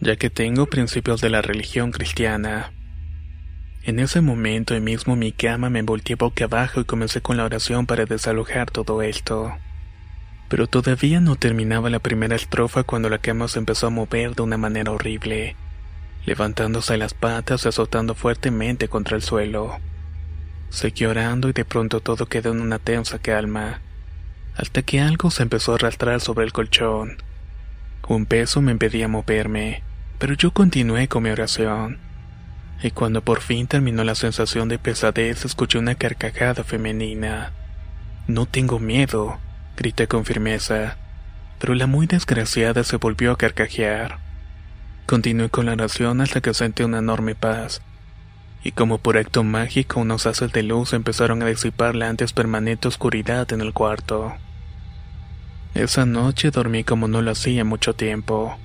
[0.00, 2.72] ya que tengo principios de la religión cristiana.
[3.82, 7.44] En ese momento y mismo mi cama me volteé boca abajo y comencé con la
[7.44, 9.52] oración para desalojar todo esto.
[10.50, 14.42] Pero todavía no terminaba la primera estrofa cuando la cama se empezó a mover de
[14.42, 15.54] una manera horrible,
[16.26, 19.78] levantándose las patas y azotando fuertemente contra el suelo.
[20.68, 23.80] Seguí orando y de pronto todo quedó en una tensa calma,
[24.56, 27.22] hasta que algo se empezó a arrastrar sobre el colchón.
[28.08, 29.84] Un peso me impedía moverme,
[30.18, 31.98] pero yo continué con mi oración.
[32.82, 37.52] Y cuando por fin terminó la sensación de pesadez, escuché una carcajada femenina.
[38.26, 39.38] No tengo miedo,
[39.80, 40.98] grité con firmeza,
[41.58, 44.18] pero la muy desgraciada se volvió a carcajear.
[45.06, 47.80] Continué con la oración hasta que sentí una enorme paz,
[48.62, 52.88] y como por acto mágico unos haces de luz empezaron a disipar la antes permanente
[52.88, 54.34] oscuridad en el cuarto.
[55.74, 58.58] Esa noche dormí como no lo hacía mucho tiempo.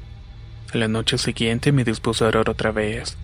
[0.74, 3.18] La noche siguiente me dispuse a orar otra vez.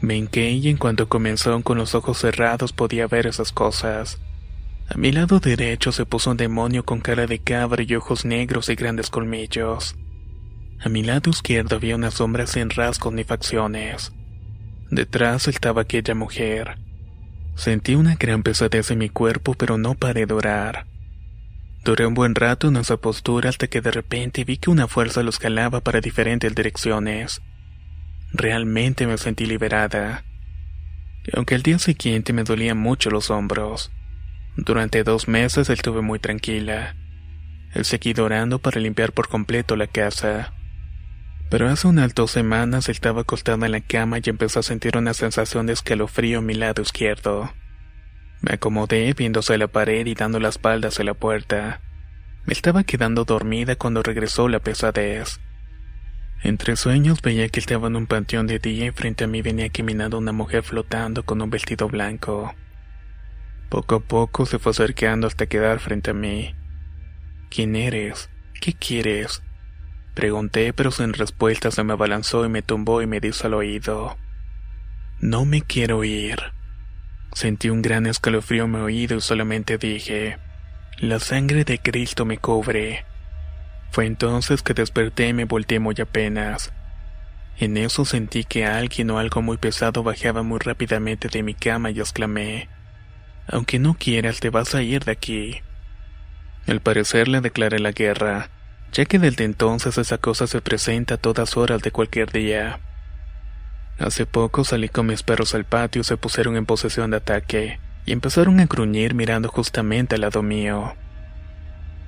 [0.00, 4.18] Me hinqué y en cuanto comenzó con los ojos cerrados podía ver esas cosas.
[4.92, 8.68] A mi lado derecho se puso un demonio con cara de cabra y ojos negros
[8.68, 9.94] y grandes colmillos.
[10.80, 14.12] A mi lado izquierdo había una sombra sin rasgos ni facciones.
[14.90, 16.76] Detrás estaba aquella mujer.
[17.54, 20.86] Sentí una gran pesadez en mi cuerpo, pero no paré de orar.
[21.84, 25.22] Duré un buen rato en esa postura hasta que de repente vi que una fuerza
[25.22, 27.40] los jalaba para diferentes direcciones.
[28.32, 30.24] Realmente me sentí liberada.
[31.32, 33.92] Aunque el día siguiente me dolían mucho los hombros.
[34.62, 36.94] Durante dos meses estuve muy tranquila.
[37.72, 40.52] Él seguí orando para limpiar por completo la casa.
[41.48, 45.14] Pero hace unas dos semanas estaba acostada en la cama y empezó a sentir una
[45.14, 47.50] sensación de escalofrío a mi lado izquierdo.
[48.42, 51.80] Me acomodé viéndose a la pared y dando la espalda hacia la puerta.
[52.44, 55.40] Me estaba quedando dormida cuando regresó la pesadez.
[56.42, 59.70] Entre sueños veía que estaba en un panteón de día y frente a mí venía
[59.70, 62.54] caminando una mujer flotando con un vestido blanco.
[63.70, 66.56] Poco a poco se fue acercando hasta quedar frente a mí.
[67.50, 68.28] ¿Quién eres?
[68.60, 69.44] ¿Qué quieres?
[70.14, 74.18] Pregunté, pero sin respuesta se me abalanzó y me tumbó y me dijo al oído.
[75.20, 76.40] No me quiero ir.
[77.32, 80.38] Sentí un gran escalofrío en mi oído y solamente dije,
[80.98, 83.04] la sangre de Cristo me cubre.
[83.92, 86.72] Fue entonces que desperté y me volteé muy apenas.
[87.56, 91.92] En eso sentí que alguien o algo muy pesado bajaba muy rápidamente de mi cama
[91.92, 92.68] y exclamé,
[93.50, 95.60] aunque no quieras, te vas a ir de aquí.
[96.66, 98.50] Al parecer le declaré la guerra,
[98.92, 102.80] ya que desde entonces esa cosa se presenta a todas horas de cualquier día.
[103.98, 107.80] Hace poco salí con mis perros al patio y se pusieron en posesión de ataque,
[108.06, 110.94] y empezaron a gruñir mirando justamente al lado mío.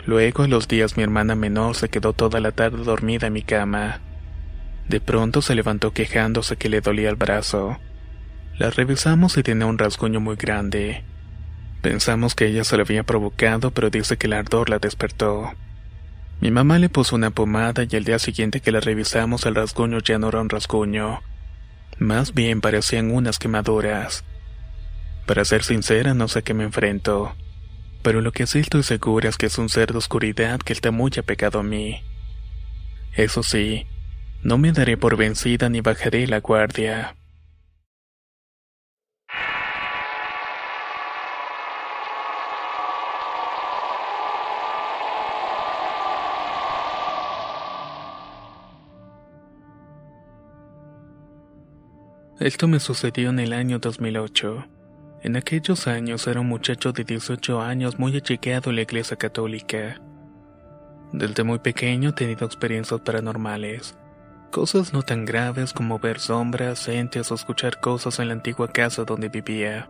[0.07, 3.42] Luego, a los días, mi hermana menor se quedó toda la tarde dormida en mi
[3.42, 4.00] cama.
[4.88, 7.78] De pronto se levantó quejándose que le dolía el brazo.
[8.59, 11.05] La revisamos y tenía un rasguño muy grande.
[11.83, 15.53] Pensamos que ella se lo había provocado, pero dice que el ardor la despertó.
[16.40, 19.99] Mi mamá le puso una pomada y el día siguiente que la revisamos el rasguño
[19.99, 21.21] ya no era un rasguño.
[21.99, 24.25] Más bien parecían unas quemaduras.
[25.27, 27.35] Para ser sincera, no sé qué me enfrento.
[28.03, 30.92] Pero lo que sí estoy segura es que es un ser de oscuridad que está
[30.92, 32.03] muy apegado a mí.
[33.14, 33.87] Eso sí,
[34.42, 37.16] no me daré por vencida ni bajaré la guardia.
[52.42, 54.66] Esto me sucedió en el año 2008.
[55.22, 60.03] En aquellos años era un muchacho de 18 años muy achicado en la iglesia católica.
[61.12, 63.97] Desde muy pequeño he tenido experiencias paranormales.
[64.51, 69.05] Cosas no tan graves como ver sombras, entes o escuchar cosas en la antigua casa
[69.05, 69.88] donde vivía.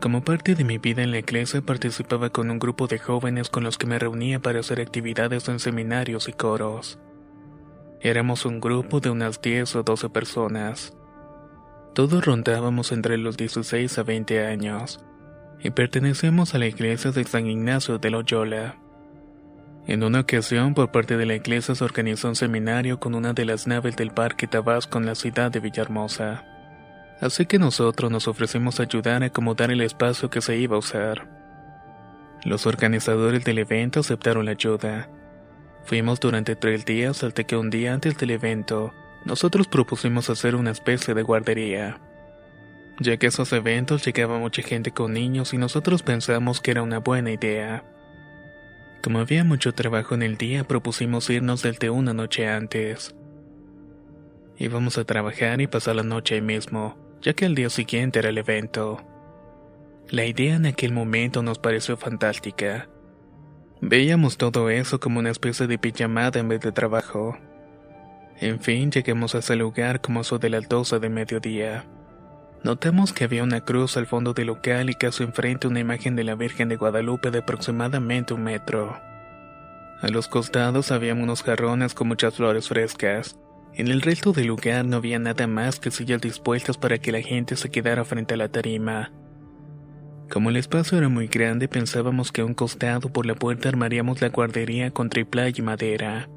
[0.00, 3.64] Como parte de mi vida en la iglesia participaba con un grupo de jóvenes con
[3.64, 7.00] los que me reunía para hacer actividades en seminarios y coros.
[8.00, 10.94] Éramos un grupo de unas 10 o 12 personas.
[11.94, 15.04] Todos rondábamos entre los 16 a 20 años
[15.60, 18.76] y pertenecemos a la iglesia de San Ignacio de Loyola.
[19.86, 23.44] En una ocasión, por parte de la iglesia se organizó un seminario con una de
[23.44, 26.44] las naves del Parque Tabasco en la ciudad de Villahermosa.
[27.20, 30.80] Así que nosotros nos ofrecimos a ayudar a acomodar el espacio que se iba a
[30.80, 31.26] usar.
[32.44, 35.08] Los organizadores del evento aceptaron la ayuda.
[35.84, 38.92] Fuimos durante tres días hasta que un día antes del evento,
[39.28, 42.00] nosotros propusimos hacer una especie de guardería.
[42.98, 46.82] Ya que a esos eventos llegaba mucha gente con niños y nosotros pensamos que era
[46.82, 47.84] una buena idea.
[49.02, 53.14] Como había mucho trabajo en el día, propusimos irnos desde una noche antes.
[54.56, 58.30] Íbamos a trabajar y pasar la noche ahí mismo, ya que al día siguiente era
[58.30, 59.04] el evento.
[60.08, 62.88] La idea en aquel momento nos pareció fantástica.
[63.82, 67.36] Veíamos todo eso como una especie de pijamada en vez de trabajo.
[68.40, 71.84] En fin, llegamos a ese lugar como eso de las 12 de mediodía.
[72.62, 76.24] Notamos que había una cruz al fondo del local y su enfrente una imagen de
[76.24, 78.96] la Virgen de Guadalupe de aproximadamente un metro.
[80.00, 83.36] A los costados había unos jarrones con muchas flores frescas.
[83.74, 87.20] En el resto del lugar no había nada más que sillas dispuestas para que la
[87.20, 89.12] gente se quedara frente a la tarima.
[90.30, 94.20] Como el espacio era muy grande, pensábamos que a un costado por la puerta armaríamos
[94.20, 96.28] la guardería con triple y madera.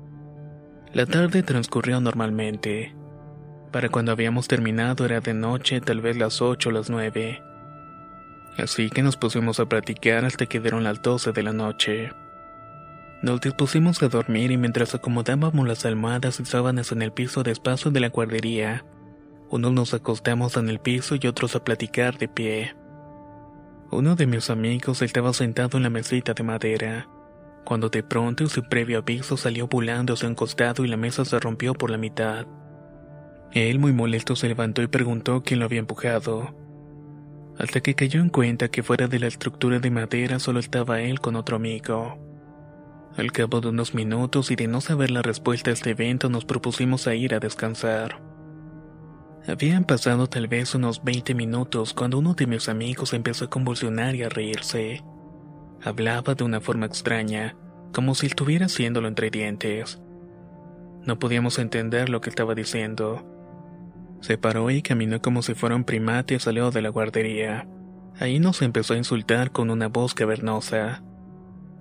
[0.94, 2.94] La tarde transcurrió normalmente.
[3.72, 7.42] Para cuando habíamos terminado era de noche, tal vez las ocho o las nueve.
[8.58, 12.12] Así que nos pusimos a platicar hasta que dieron las doce de la noche.
[13.22, 17.52] Nos dispusimos a dormir y mientras acomodábamos las almohadas y sábanas en el piso de
[17.52, 18.84] espacio de la guardería,
[19.50, 22.76] unos nos acostamos en el piso y otros a platicar de pie.
[23.92, 27.08] Uno de mis amigos estaba sentado en la mesita de madera,
[27.66, 31.40] cuando de pronto su previo aviso salió volando hacia un costado y la mesa se
[31.40, 32.46] rompió por la mitad.
[33.52, 36.56] Él, muy molesto, se levantó y preguntó quién lo había empujado.
[37.58, 41.20] Hasta que cayó en cuenta que fuera de la estructura de madera solo estaba él
[41.20, 42.18] con otro amigo.
[43.18, 46.46] Al cabo de unos minutos y de no saber la respuesta a este evento, nos
[46.46, 48.22] propusimos a ir a descansar.
[49.48, 54.16] Habían pasado tal vez unos 20 minutos cuando uno de mis amigos empezó a convulsionar
[54.16, 55.04] y a reírse.
[55.84, 57.56] Hablaba de una forma extraña,
[57.92, 60.00] como si estuviera haciéndolo entre dientes.
[61.04, 63.26] No podíamos entender lo que estaba diciendo.
[64.22, 67.68] Se paró y caminó como si fuera un primate y salió de la guardería.
[68.20, 71.02] Ahí nos empezó a insultar con una voz cavernosa.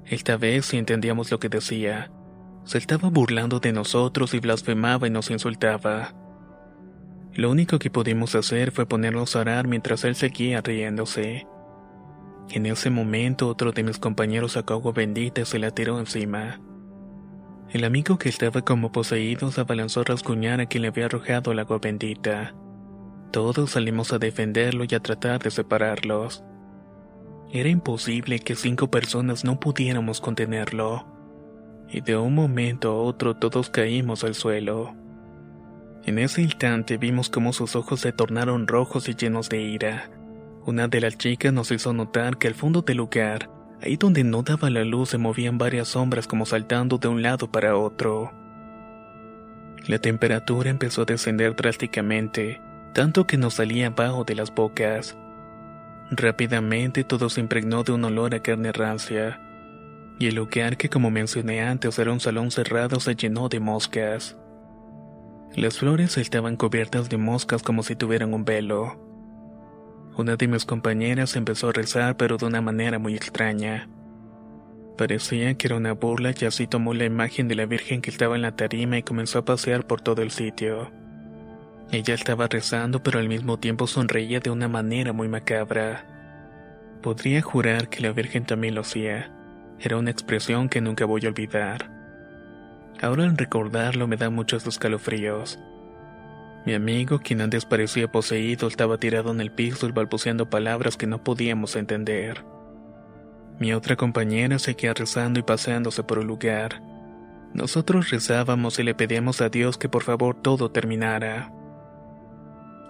[0.07, 2.11] Esta vez sí entendíamos lo que decía.
[2.65, 6.15] Se estaba burlando de nosotros y blasfemaba y nos insultaba.
[7.35, 11.47] Lo único que pudimos hacer fue ponernos a orar mientras él seguía riéndose.
[12.53, 16.61] En ese momento otro de mis compañeros sacó agua bendita y se la tiró encima.
[17.71, 21.53] El amigo que estaba como poseído se abalanzó a rasguñar a quien le había arrojado
[21.53, 22.53] el agua bendita.
[23.31, 26.43] Todos salimos a defenderlo y a tratar de separarlos.
[27.53, 31.07] Era imposible que cinco personas no pudiéramos contenerlo.
[31.89, 34.97] Y de un momento a otro todos caímos al suelo.
[36.05, 40.11] En ese instante vimos cómo sus ojos se tornaron rojos y llenos de ira.
[40.67, 43.51] Una de las chicas nos hizo notar que al fondo del lugar
[43.83, 47.51] Ahí donde no daba la luz se movían varias sombras como saltando de un lado
[47.51, 48.31] para otro.
[49.87, 52.61] La temperatura empezó a descender drásticamente,
[52.93, 55.17] tanto que nos salía abajo de las bocas.
[56.11, 59.41] Rápidamente todo se impregnó de un olor a carne rancia,
[60.19, 64.37] y el lugar que como mencioné antes era un salón cerrado se llenó de moscas.
[65.57, 69.10] Las flores estaban cubiertas de moscas como si tuvieran un velo.
[70.17, 73.89] Una de mis compañeras empezó a rezar pero de una manera muy extraña.
[74.99, 78.37] Parecía que era una burla y así tomó la imagen de la Virgen que estaba
[78.37, 80.91] en la tarima y comenzó a pasear por todo el sitio.
[81.91, 86.07] Ella estaba rezando pero al mismo tiempo sonreía de una manera muy macabra.
[87.03, 89.33] Podría jurar que la Virgen también lo hacía.
[89.79, 91.91] Era una expresión que nunca voy a olvidar.
[93.01, 95.59] Ahora al recordarlo me da muchos escalofríos.
[96.67, 101.07] Mi amigo, quien antes parecía poseído, estaba tirado en el piso y balbuceando palabras que
[101.07, 102.45] no podíamos entender.
[103.59, 106.83] Mi otra compañera seguía rezando y paseándose por el lugar.
[107.55, 111.53] Nosotros rezábamos y le pedíamos a Dios que por favor todo terminara.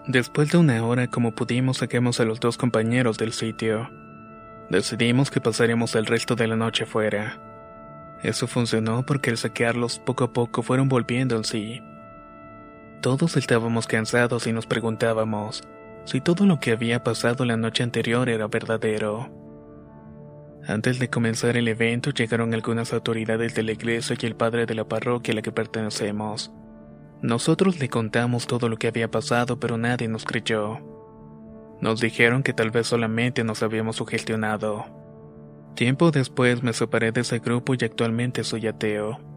[0.06, 3.88] Después de una hora, como pudimos, saquemos a los dos compañeros del sitio.
[4.68, 7.40] Decidimos que pasaríamos el resto de la noche fuera.
[8.22, 11.82] Eso funcionó porque al saquearlos poco a poco fueron volviendo en sí.
[13.00, 15.62] Todos estábamos cansados y nos preguntábamos
[16.04, 19.30] si todo lo que había pasado la noche anterior era verdadero.
[20.66, 24.74] Antes de comenzar el evento llegaron algunas autoridades de la iglesia y el padre de
[24.74, 26.52] la parroquia a la que pertenecemos.
[27.22, 30.80] Nosotros le contamos todo lo que había pasado pero nadie nos creyó.
[31.80, 34.84] Nos dijeron que tal vez solamente nos habíamos sugestionado.
[35.74, 39.29] Tiempo después me separé de ese grupo y actualmente soy ateo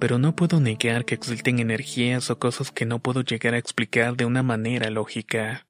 [0.00, 4.16] pero no puedo negar que existen energías o cosas que no puedo llegar a explicar
[4.16, 5.66] de una manera lógica.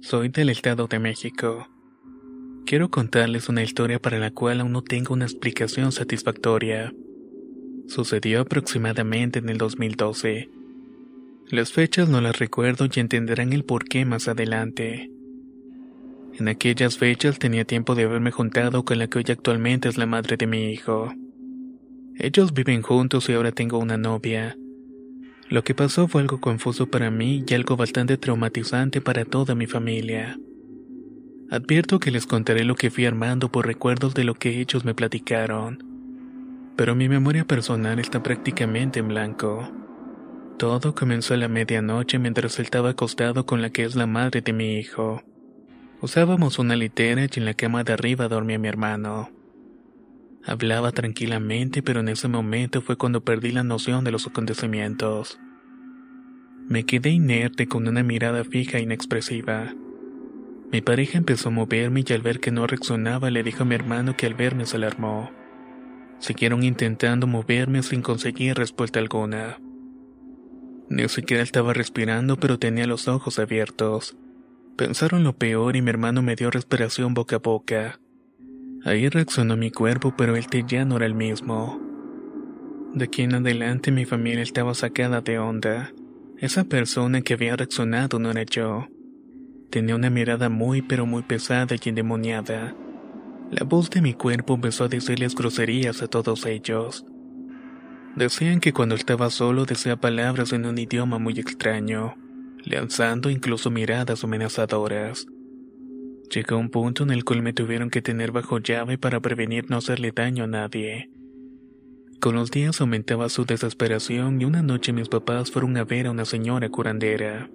[0.00, 1.68] Soy del Estado de México.
[2.66, 6.92] Quiero contarles una historia para la cual aún no tengo una explicación satisfactoria.
[7.86, 10.48] Sucedió aproximadamente en el 2012.
[11.48, 15.10] Las fechas no las recuerdo y entenderán el porqué más adelante.
[16.38, 20.06] En aquellas fechas tenía tiempo de haberme juntado con la que hoy actualmente es la
[20.06, 21.12] madre de mi hijo.
[22.16, 24.56] Ellos viven juntos y ahora tengo una novia.
[25.50, 29.66] Lo que pasó fue algo confuso para mí y algo bastante traumatizante para toda mi
[29.66, 30.38] familia.
[31.50, 34.94] Advierto que les contaré lo que fui armando por recuerdos de lo que ellos me
[34.94, 35.91] platicaron.
[36.76, 39.70] Pero mi memoria personal está prácticamente en blanco.
[40.58, 44.52] Todo comenzó a la medianoche mientras estaba acostado con la que es la madre de
[44.52, 45.22] mi hijo.
[46.00, 49.30] Usábamos una litera y en la cama de arriba dormía mi hermano.
[50.44, 55.38] Hablaba tranquilamente, pero en ese momento fue cuando perdí la noción de los acontecimientos.
[56.68, 59.74] Me quedé inerte con una mirada fija e inexpresiva.
[60.72, 63.74] Mi pareja empezó a moverme y al ver que no reaccionaba le dijo a mi
[63.74, 65.30] hermano que al verme se alarmó.
[66.22, 69.58] Siguieron intentando moverme sin conseguir respuesta alguna.
[70.88, 74.16] Ni siquiera estaba respirando, pero tenía los ojos abiertos.
[74.76, 77.98] Pensaron lo peor y mi hermano me dio respiración boca a boca.
[78.84, 81.80] Ahí reaccionó mi cuerpo, pero él ya no era el mismo.
[82.94, 85.92] De aquí en adelante mi familia estaba sacada de onda.
[86.38, 88.86] Esa persona que había reaccionado no era yo.
[89.70, 92.76] Tenía una mirada muy pero muy pesada y endemoniada.
[93.52, 97.06] La voz de mi cuerpo empezó a decirles groserías a todos ellos.
[98.16, 102.16] Decían que cuando estaba solo decía palabras en un idioma muy extraño
[102.64, 105.26] lanzando incluso miradas amenazadoras.
[106.30, 109.76] Llegó un punto en el cual me tuvieron que tener bajo llave para prevenir no
[109.76, 111.10] hacerle daño a nadie.
[112.20, 116.12] Con los días aumentaba su desesperación y una noche mis papás fueron a ver a
[116.12, 117.50] una señora curandera.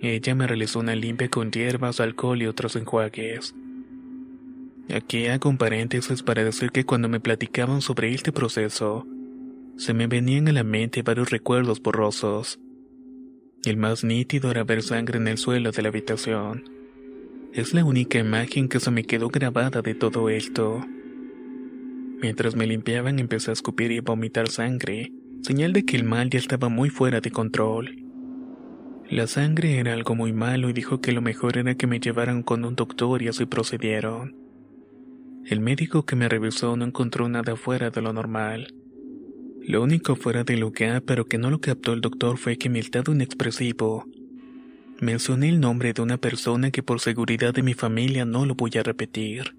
[0.00, 3.54] Ella me realizó una limpia con hierbas, alcohol y otros enjuagues.
[4.92, 9.06] Aquí hago un paréntesis para decir que cuando me platicaban sobre este proceso,
[9.76, 12.60] se me venían a la mente varios recuerdos borrosos.
[13.64, 16.64] El más nítido era ver sangre en el suelo de la habitación.
[17.54, 20.84] Es la única imagen que se me quedó grabada de todo esto.
[22.20, 26.38] Mientras me limpiaban empecé a escupir y vomitar sangre, señal de que el mal ya
[26.38, 28.04] estaba muy fuera de control.
[29.08, 32.42] La sangre era algo muy malo y dijo que lo mejor era que me llevaran
[32.42, 34.43] con un doctor y así procedieron.
[35.46, 38.74] El médico que me revisó no encontró nada fuera de lo normal.
[39.60, 42.78] Lo único fuera de lugar, pero que no lo captó el doctor, fue que mi
[42.78, 44.06] estado inexpresivo.
[45.00, 48.70] Mencioné el nombre de una persona que por seguridad de mi familia no lo voy
[48.78, 49.54] a repetir.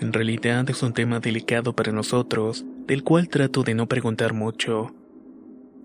[0.00, 4.94] En realidad es un tema delicado para nosotros, del cual trato de no preguntar mucho.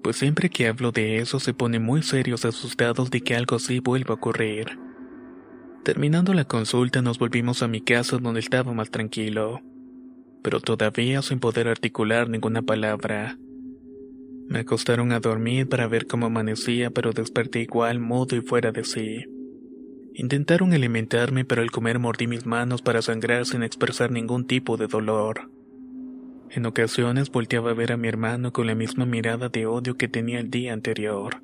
[0.03, 3.79] Pues siempre que hablo de eso se pone muy serios asustados de que algo así
[3.79, 4.77] vuelva a ocurrir.
[5.83, 9.61] Terminando la consulta nos volvimos a mi casa donde estaba más tranquilo
[10.43, 13.39] pero todavía sin poder articular ninguna palabra.
[14.49, 18.83] Me acostaron a dormir para ver cómo amanecía, pero desperté igual, mudo y fuera de
[18.83, 19.23] sí.
[20.13, 24.87] Intentaron alimentarme, pero al comer mordí mis manos para sangrar sin expresar ningún tipo de
[24.87, 25.49] dolor.
[26.51, 30.09] En ocasiones volteaba a ver a mi hermano con la misma mirada de odio que
[30.09, 31.41] tenía el día anterior.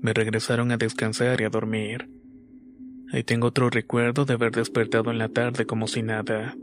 [0.00, 2.08] Me regresaron a descansar y a dormir.
[3.12, 6.54] Ahí tengo otro recuerdo de haber despertado en la tarde como si nada.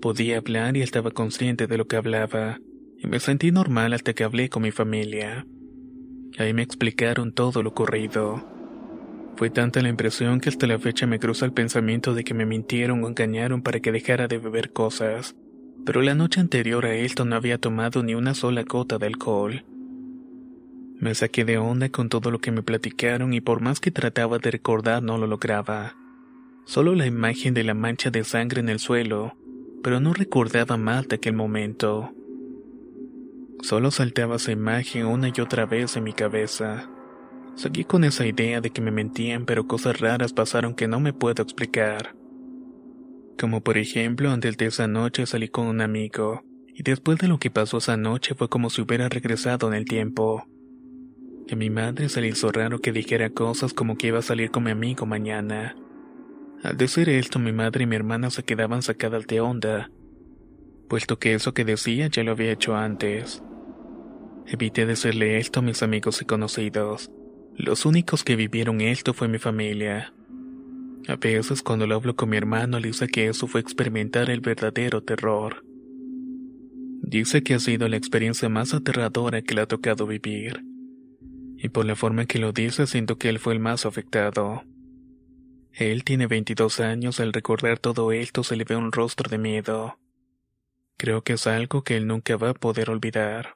[0.00, 2.58] Podía hablar y estaba consciente de lo que hablaba,
[2.98, 5.46] y me sentí normal hasta que hablé con mi familia.
[6.38, 8.46] Ahí me explicaron todo lo ocurrido.
[9.36, 12.46] Fue tanta la impresión que hasta la fecha me cruza el pensamiento de que me
[12.46, 15.36] mintieron o engañaron para que dejara de beber cosas,
[15.84, 19.64] pero la noche anterior a esto no había tomado ni una sola gota de alcohol.
[20.98, 24.38] Me saqué de onda con todo lo que me platicaron y por más que trataba
[24.38, 25.96] de recordar no lo lograba.
[26.64, 29.36] Solo la imagen de la mancha de sangre en el suelo
[29.86, 32.12] pero no recordaba más de aquel momento.
[33.60, 36.90] Solo salteaba esa imagen una y otra vez en mi cabeza.
[37.54, 41.12] Seguí con esa idea de que me mentían, pero cosas raras pasaron que no me
[41.12, 42.16] puedo explicar.
[43.38, 46.42] Como por ejemplo, antes de esa noche salí con un amigo,
[46.74, 49.84] y después de lo que pasó esa noche fue como si hubiera regresado en el
[49.84, 50.48] tiempo.
[51.48, 54.50] A mi madre se le hizo raro que dijera cosas como que iba a salir
[54.50, 55.76] con mi amigo mañana.
[56.64, 59.90] Al decir esto, mi madre y mi hermana se quedaban sacadas de onda,
[60.88, 63.42] puesto que eso que decía ya lo había hecho antes.
[64.48, 67.10] Evité decirle esto a mis amigos y conocidos.
[67.56, 70.12] Los únicos que vivieron esto fue mi familia.
[71.08, 74.40] A veces cuando lo hablo con mi hermano le dice que eso fue experimentar el
[74.40, 75.64] verdadero terror.
[77.02, 80.64] Dice que ha sido la experiencia más aterradora que le ha tocado vivir.
[81.56, 84.64] Y por la forma en que lo dice, siento que él fue el más afectado.
[85.72, 89.98] Él tiene 22 años, al recordar todo esto se le ve un rostro de miedo.
[90.96, 93.55] Creo que es algo que él nunca va a poder olvidar.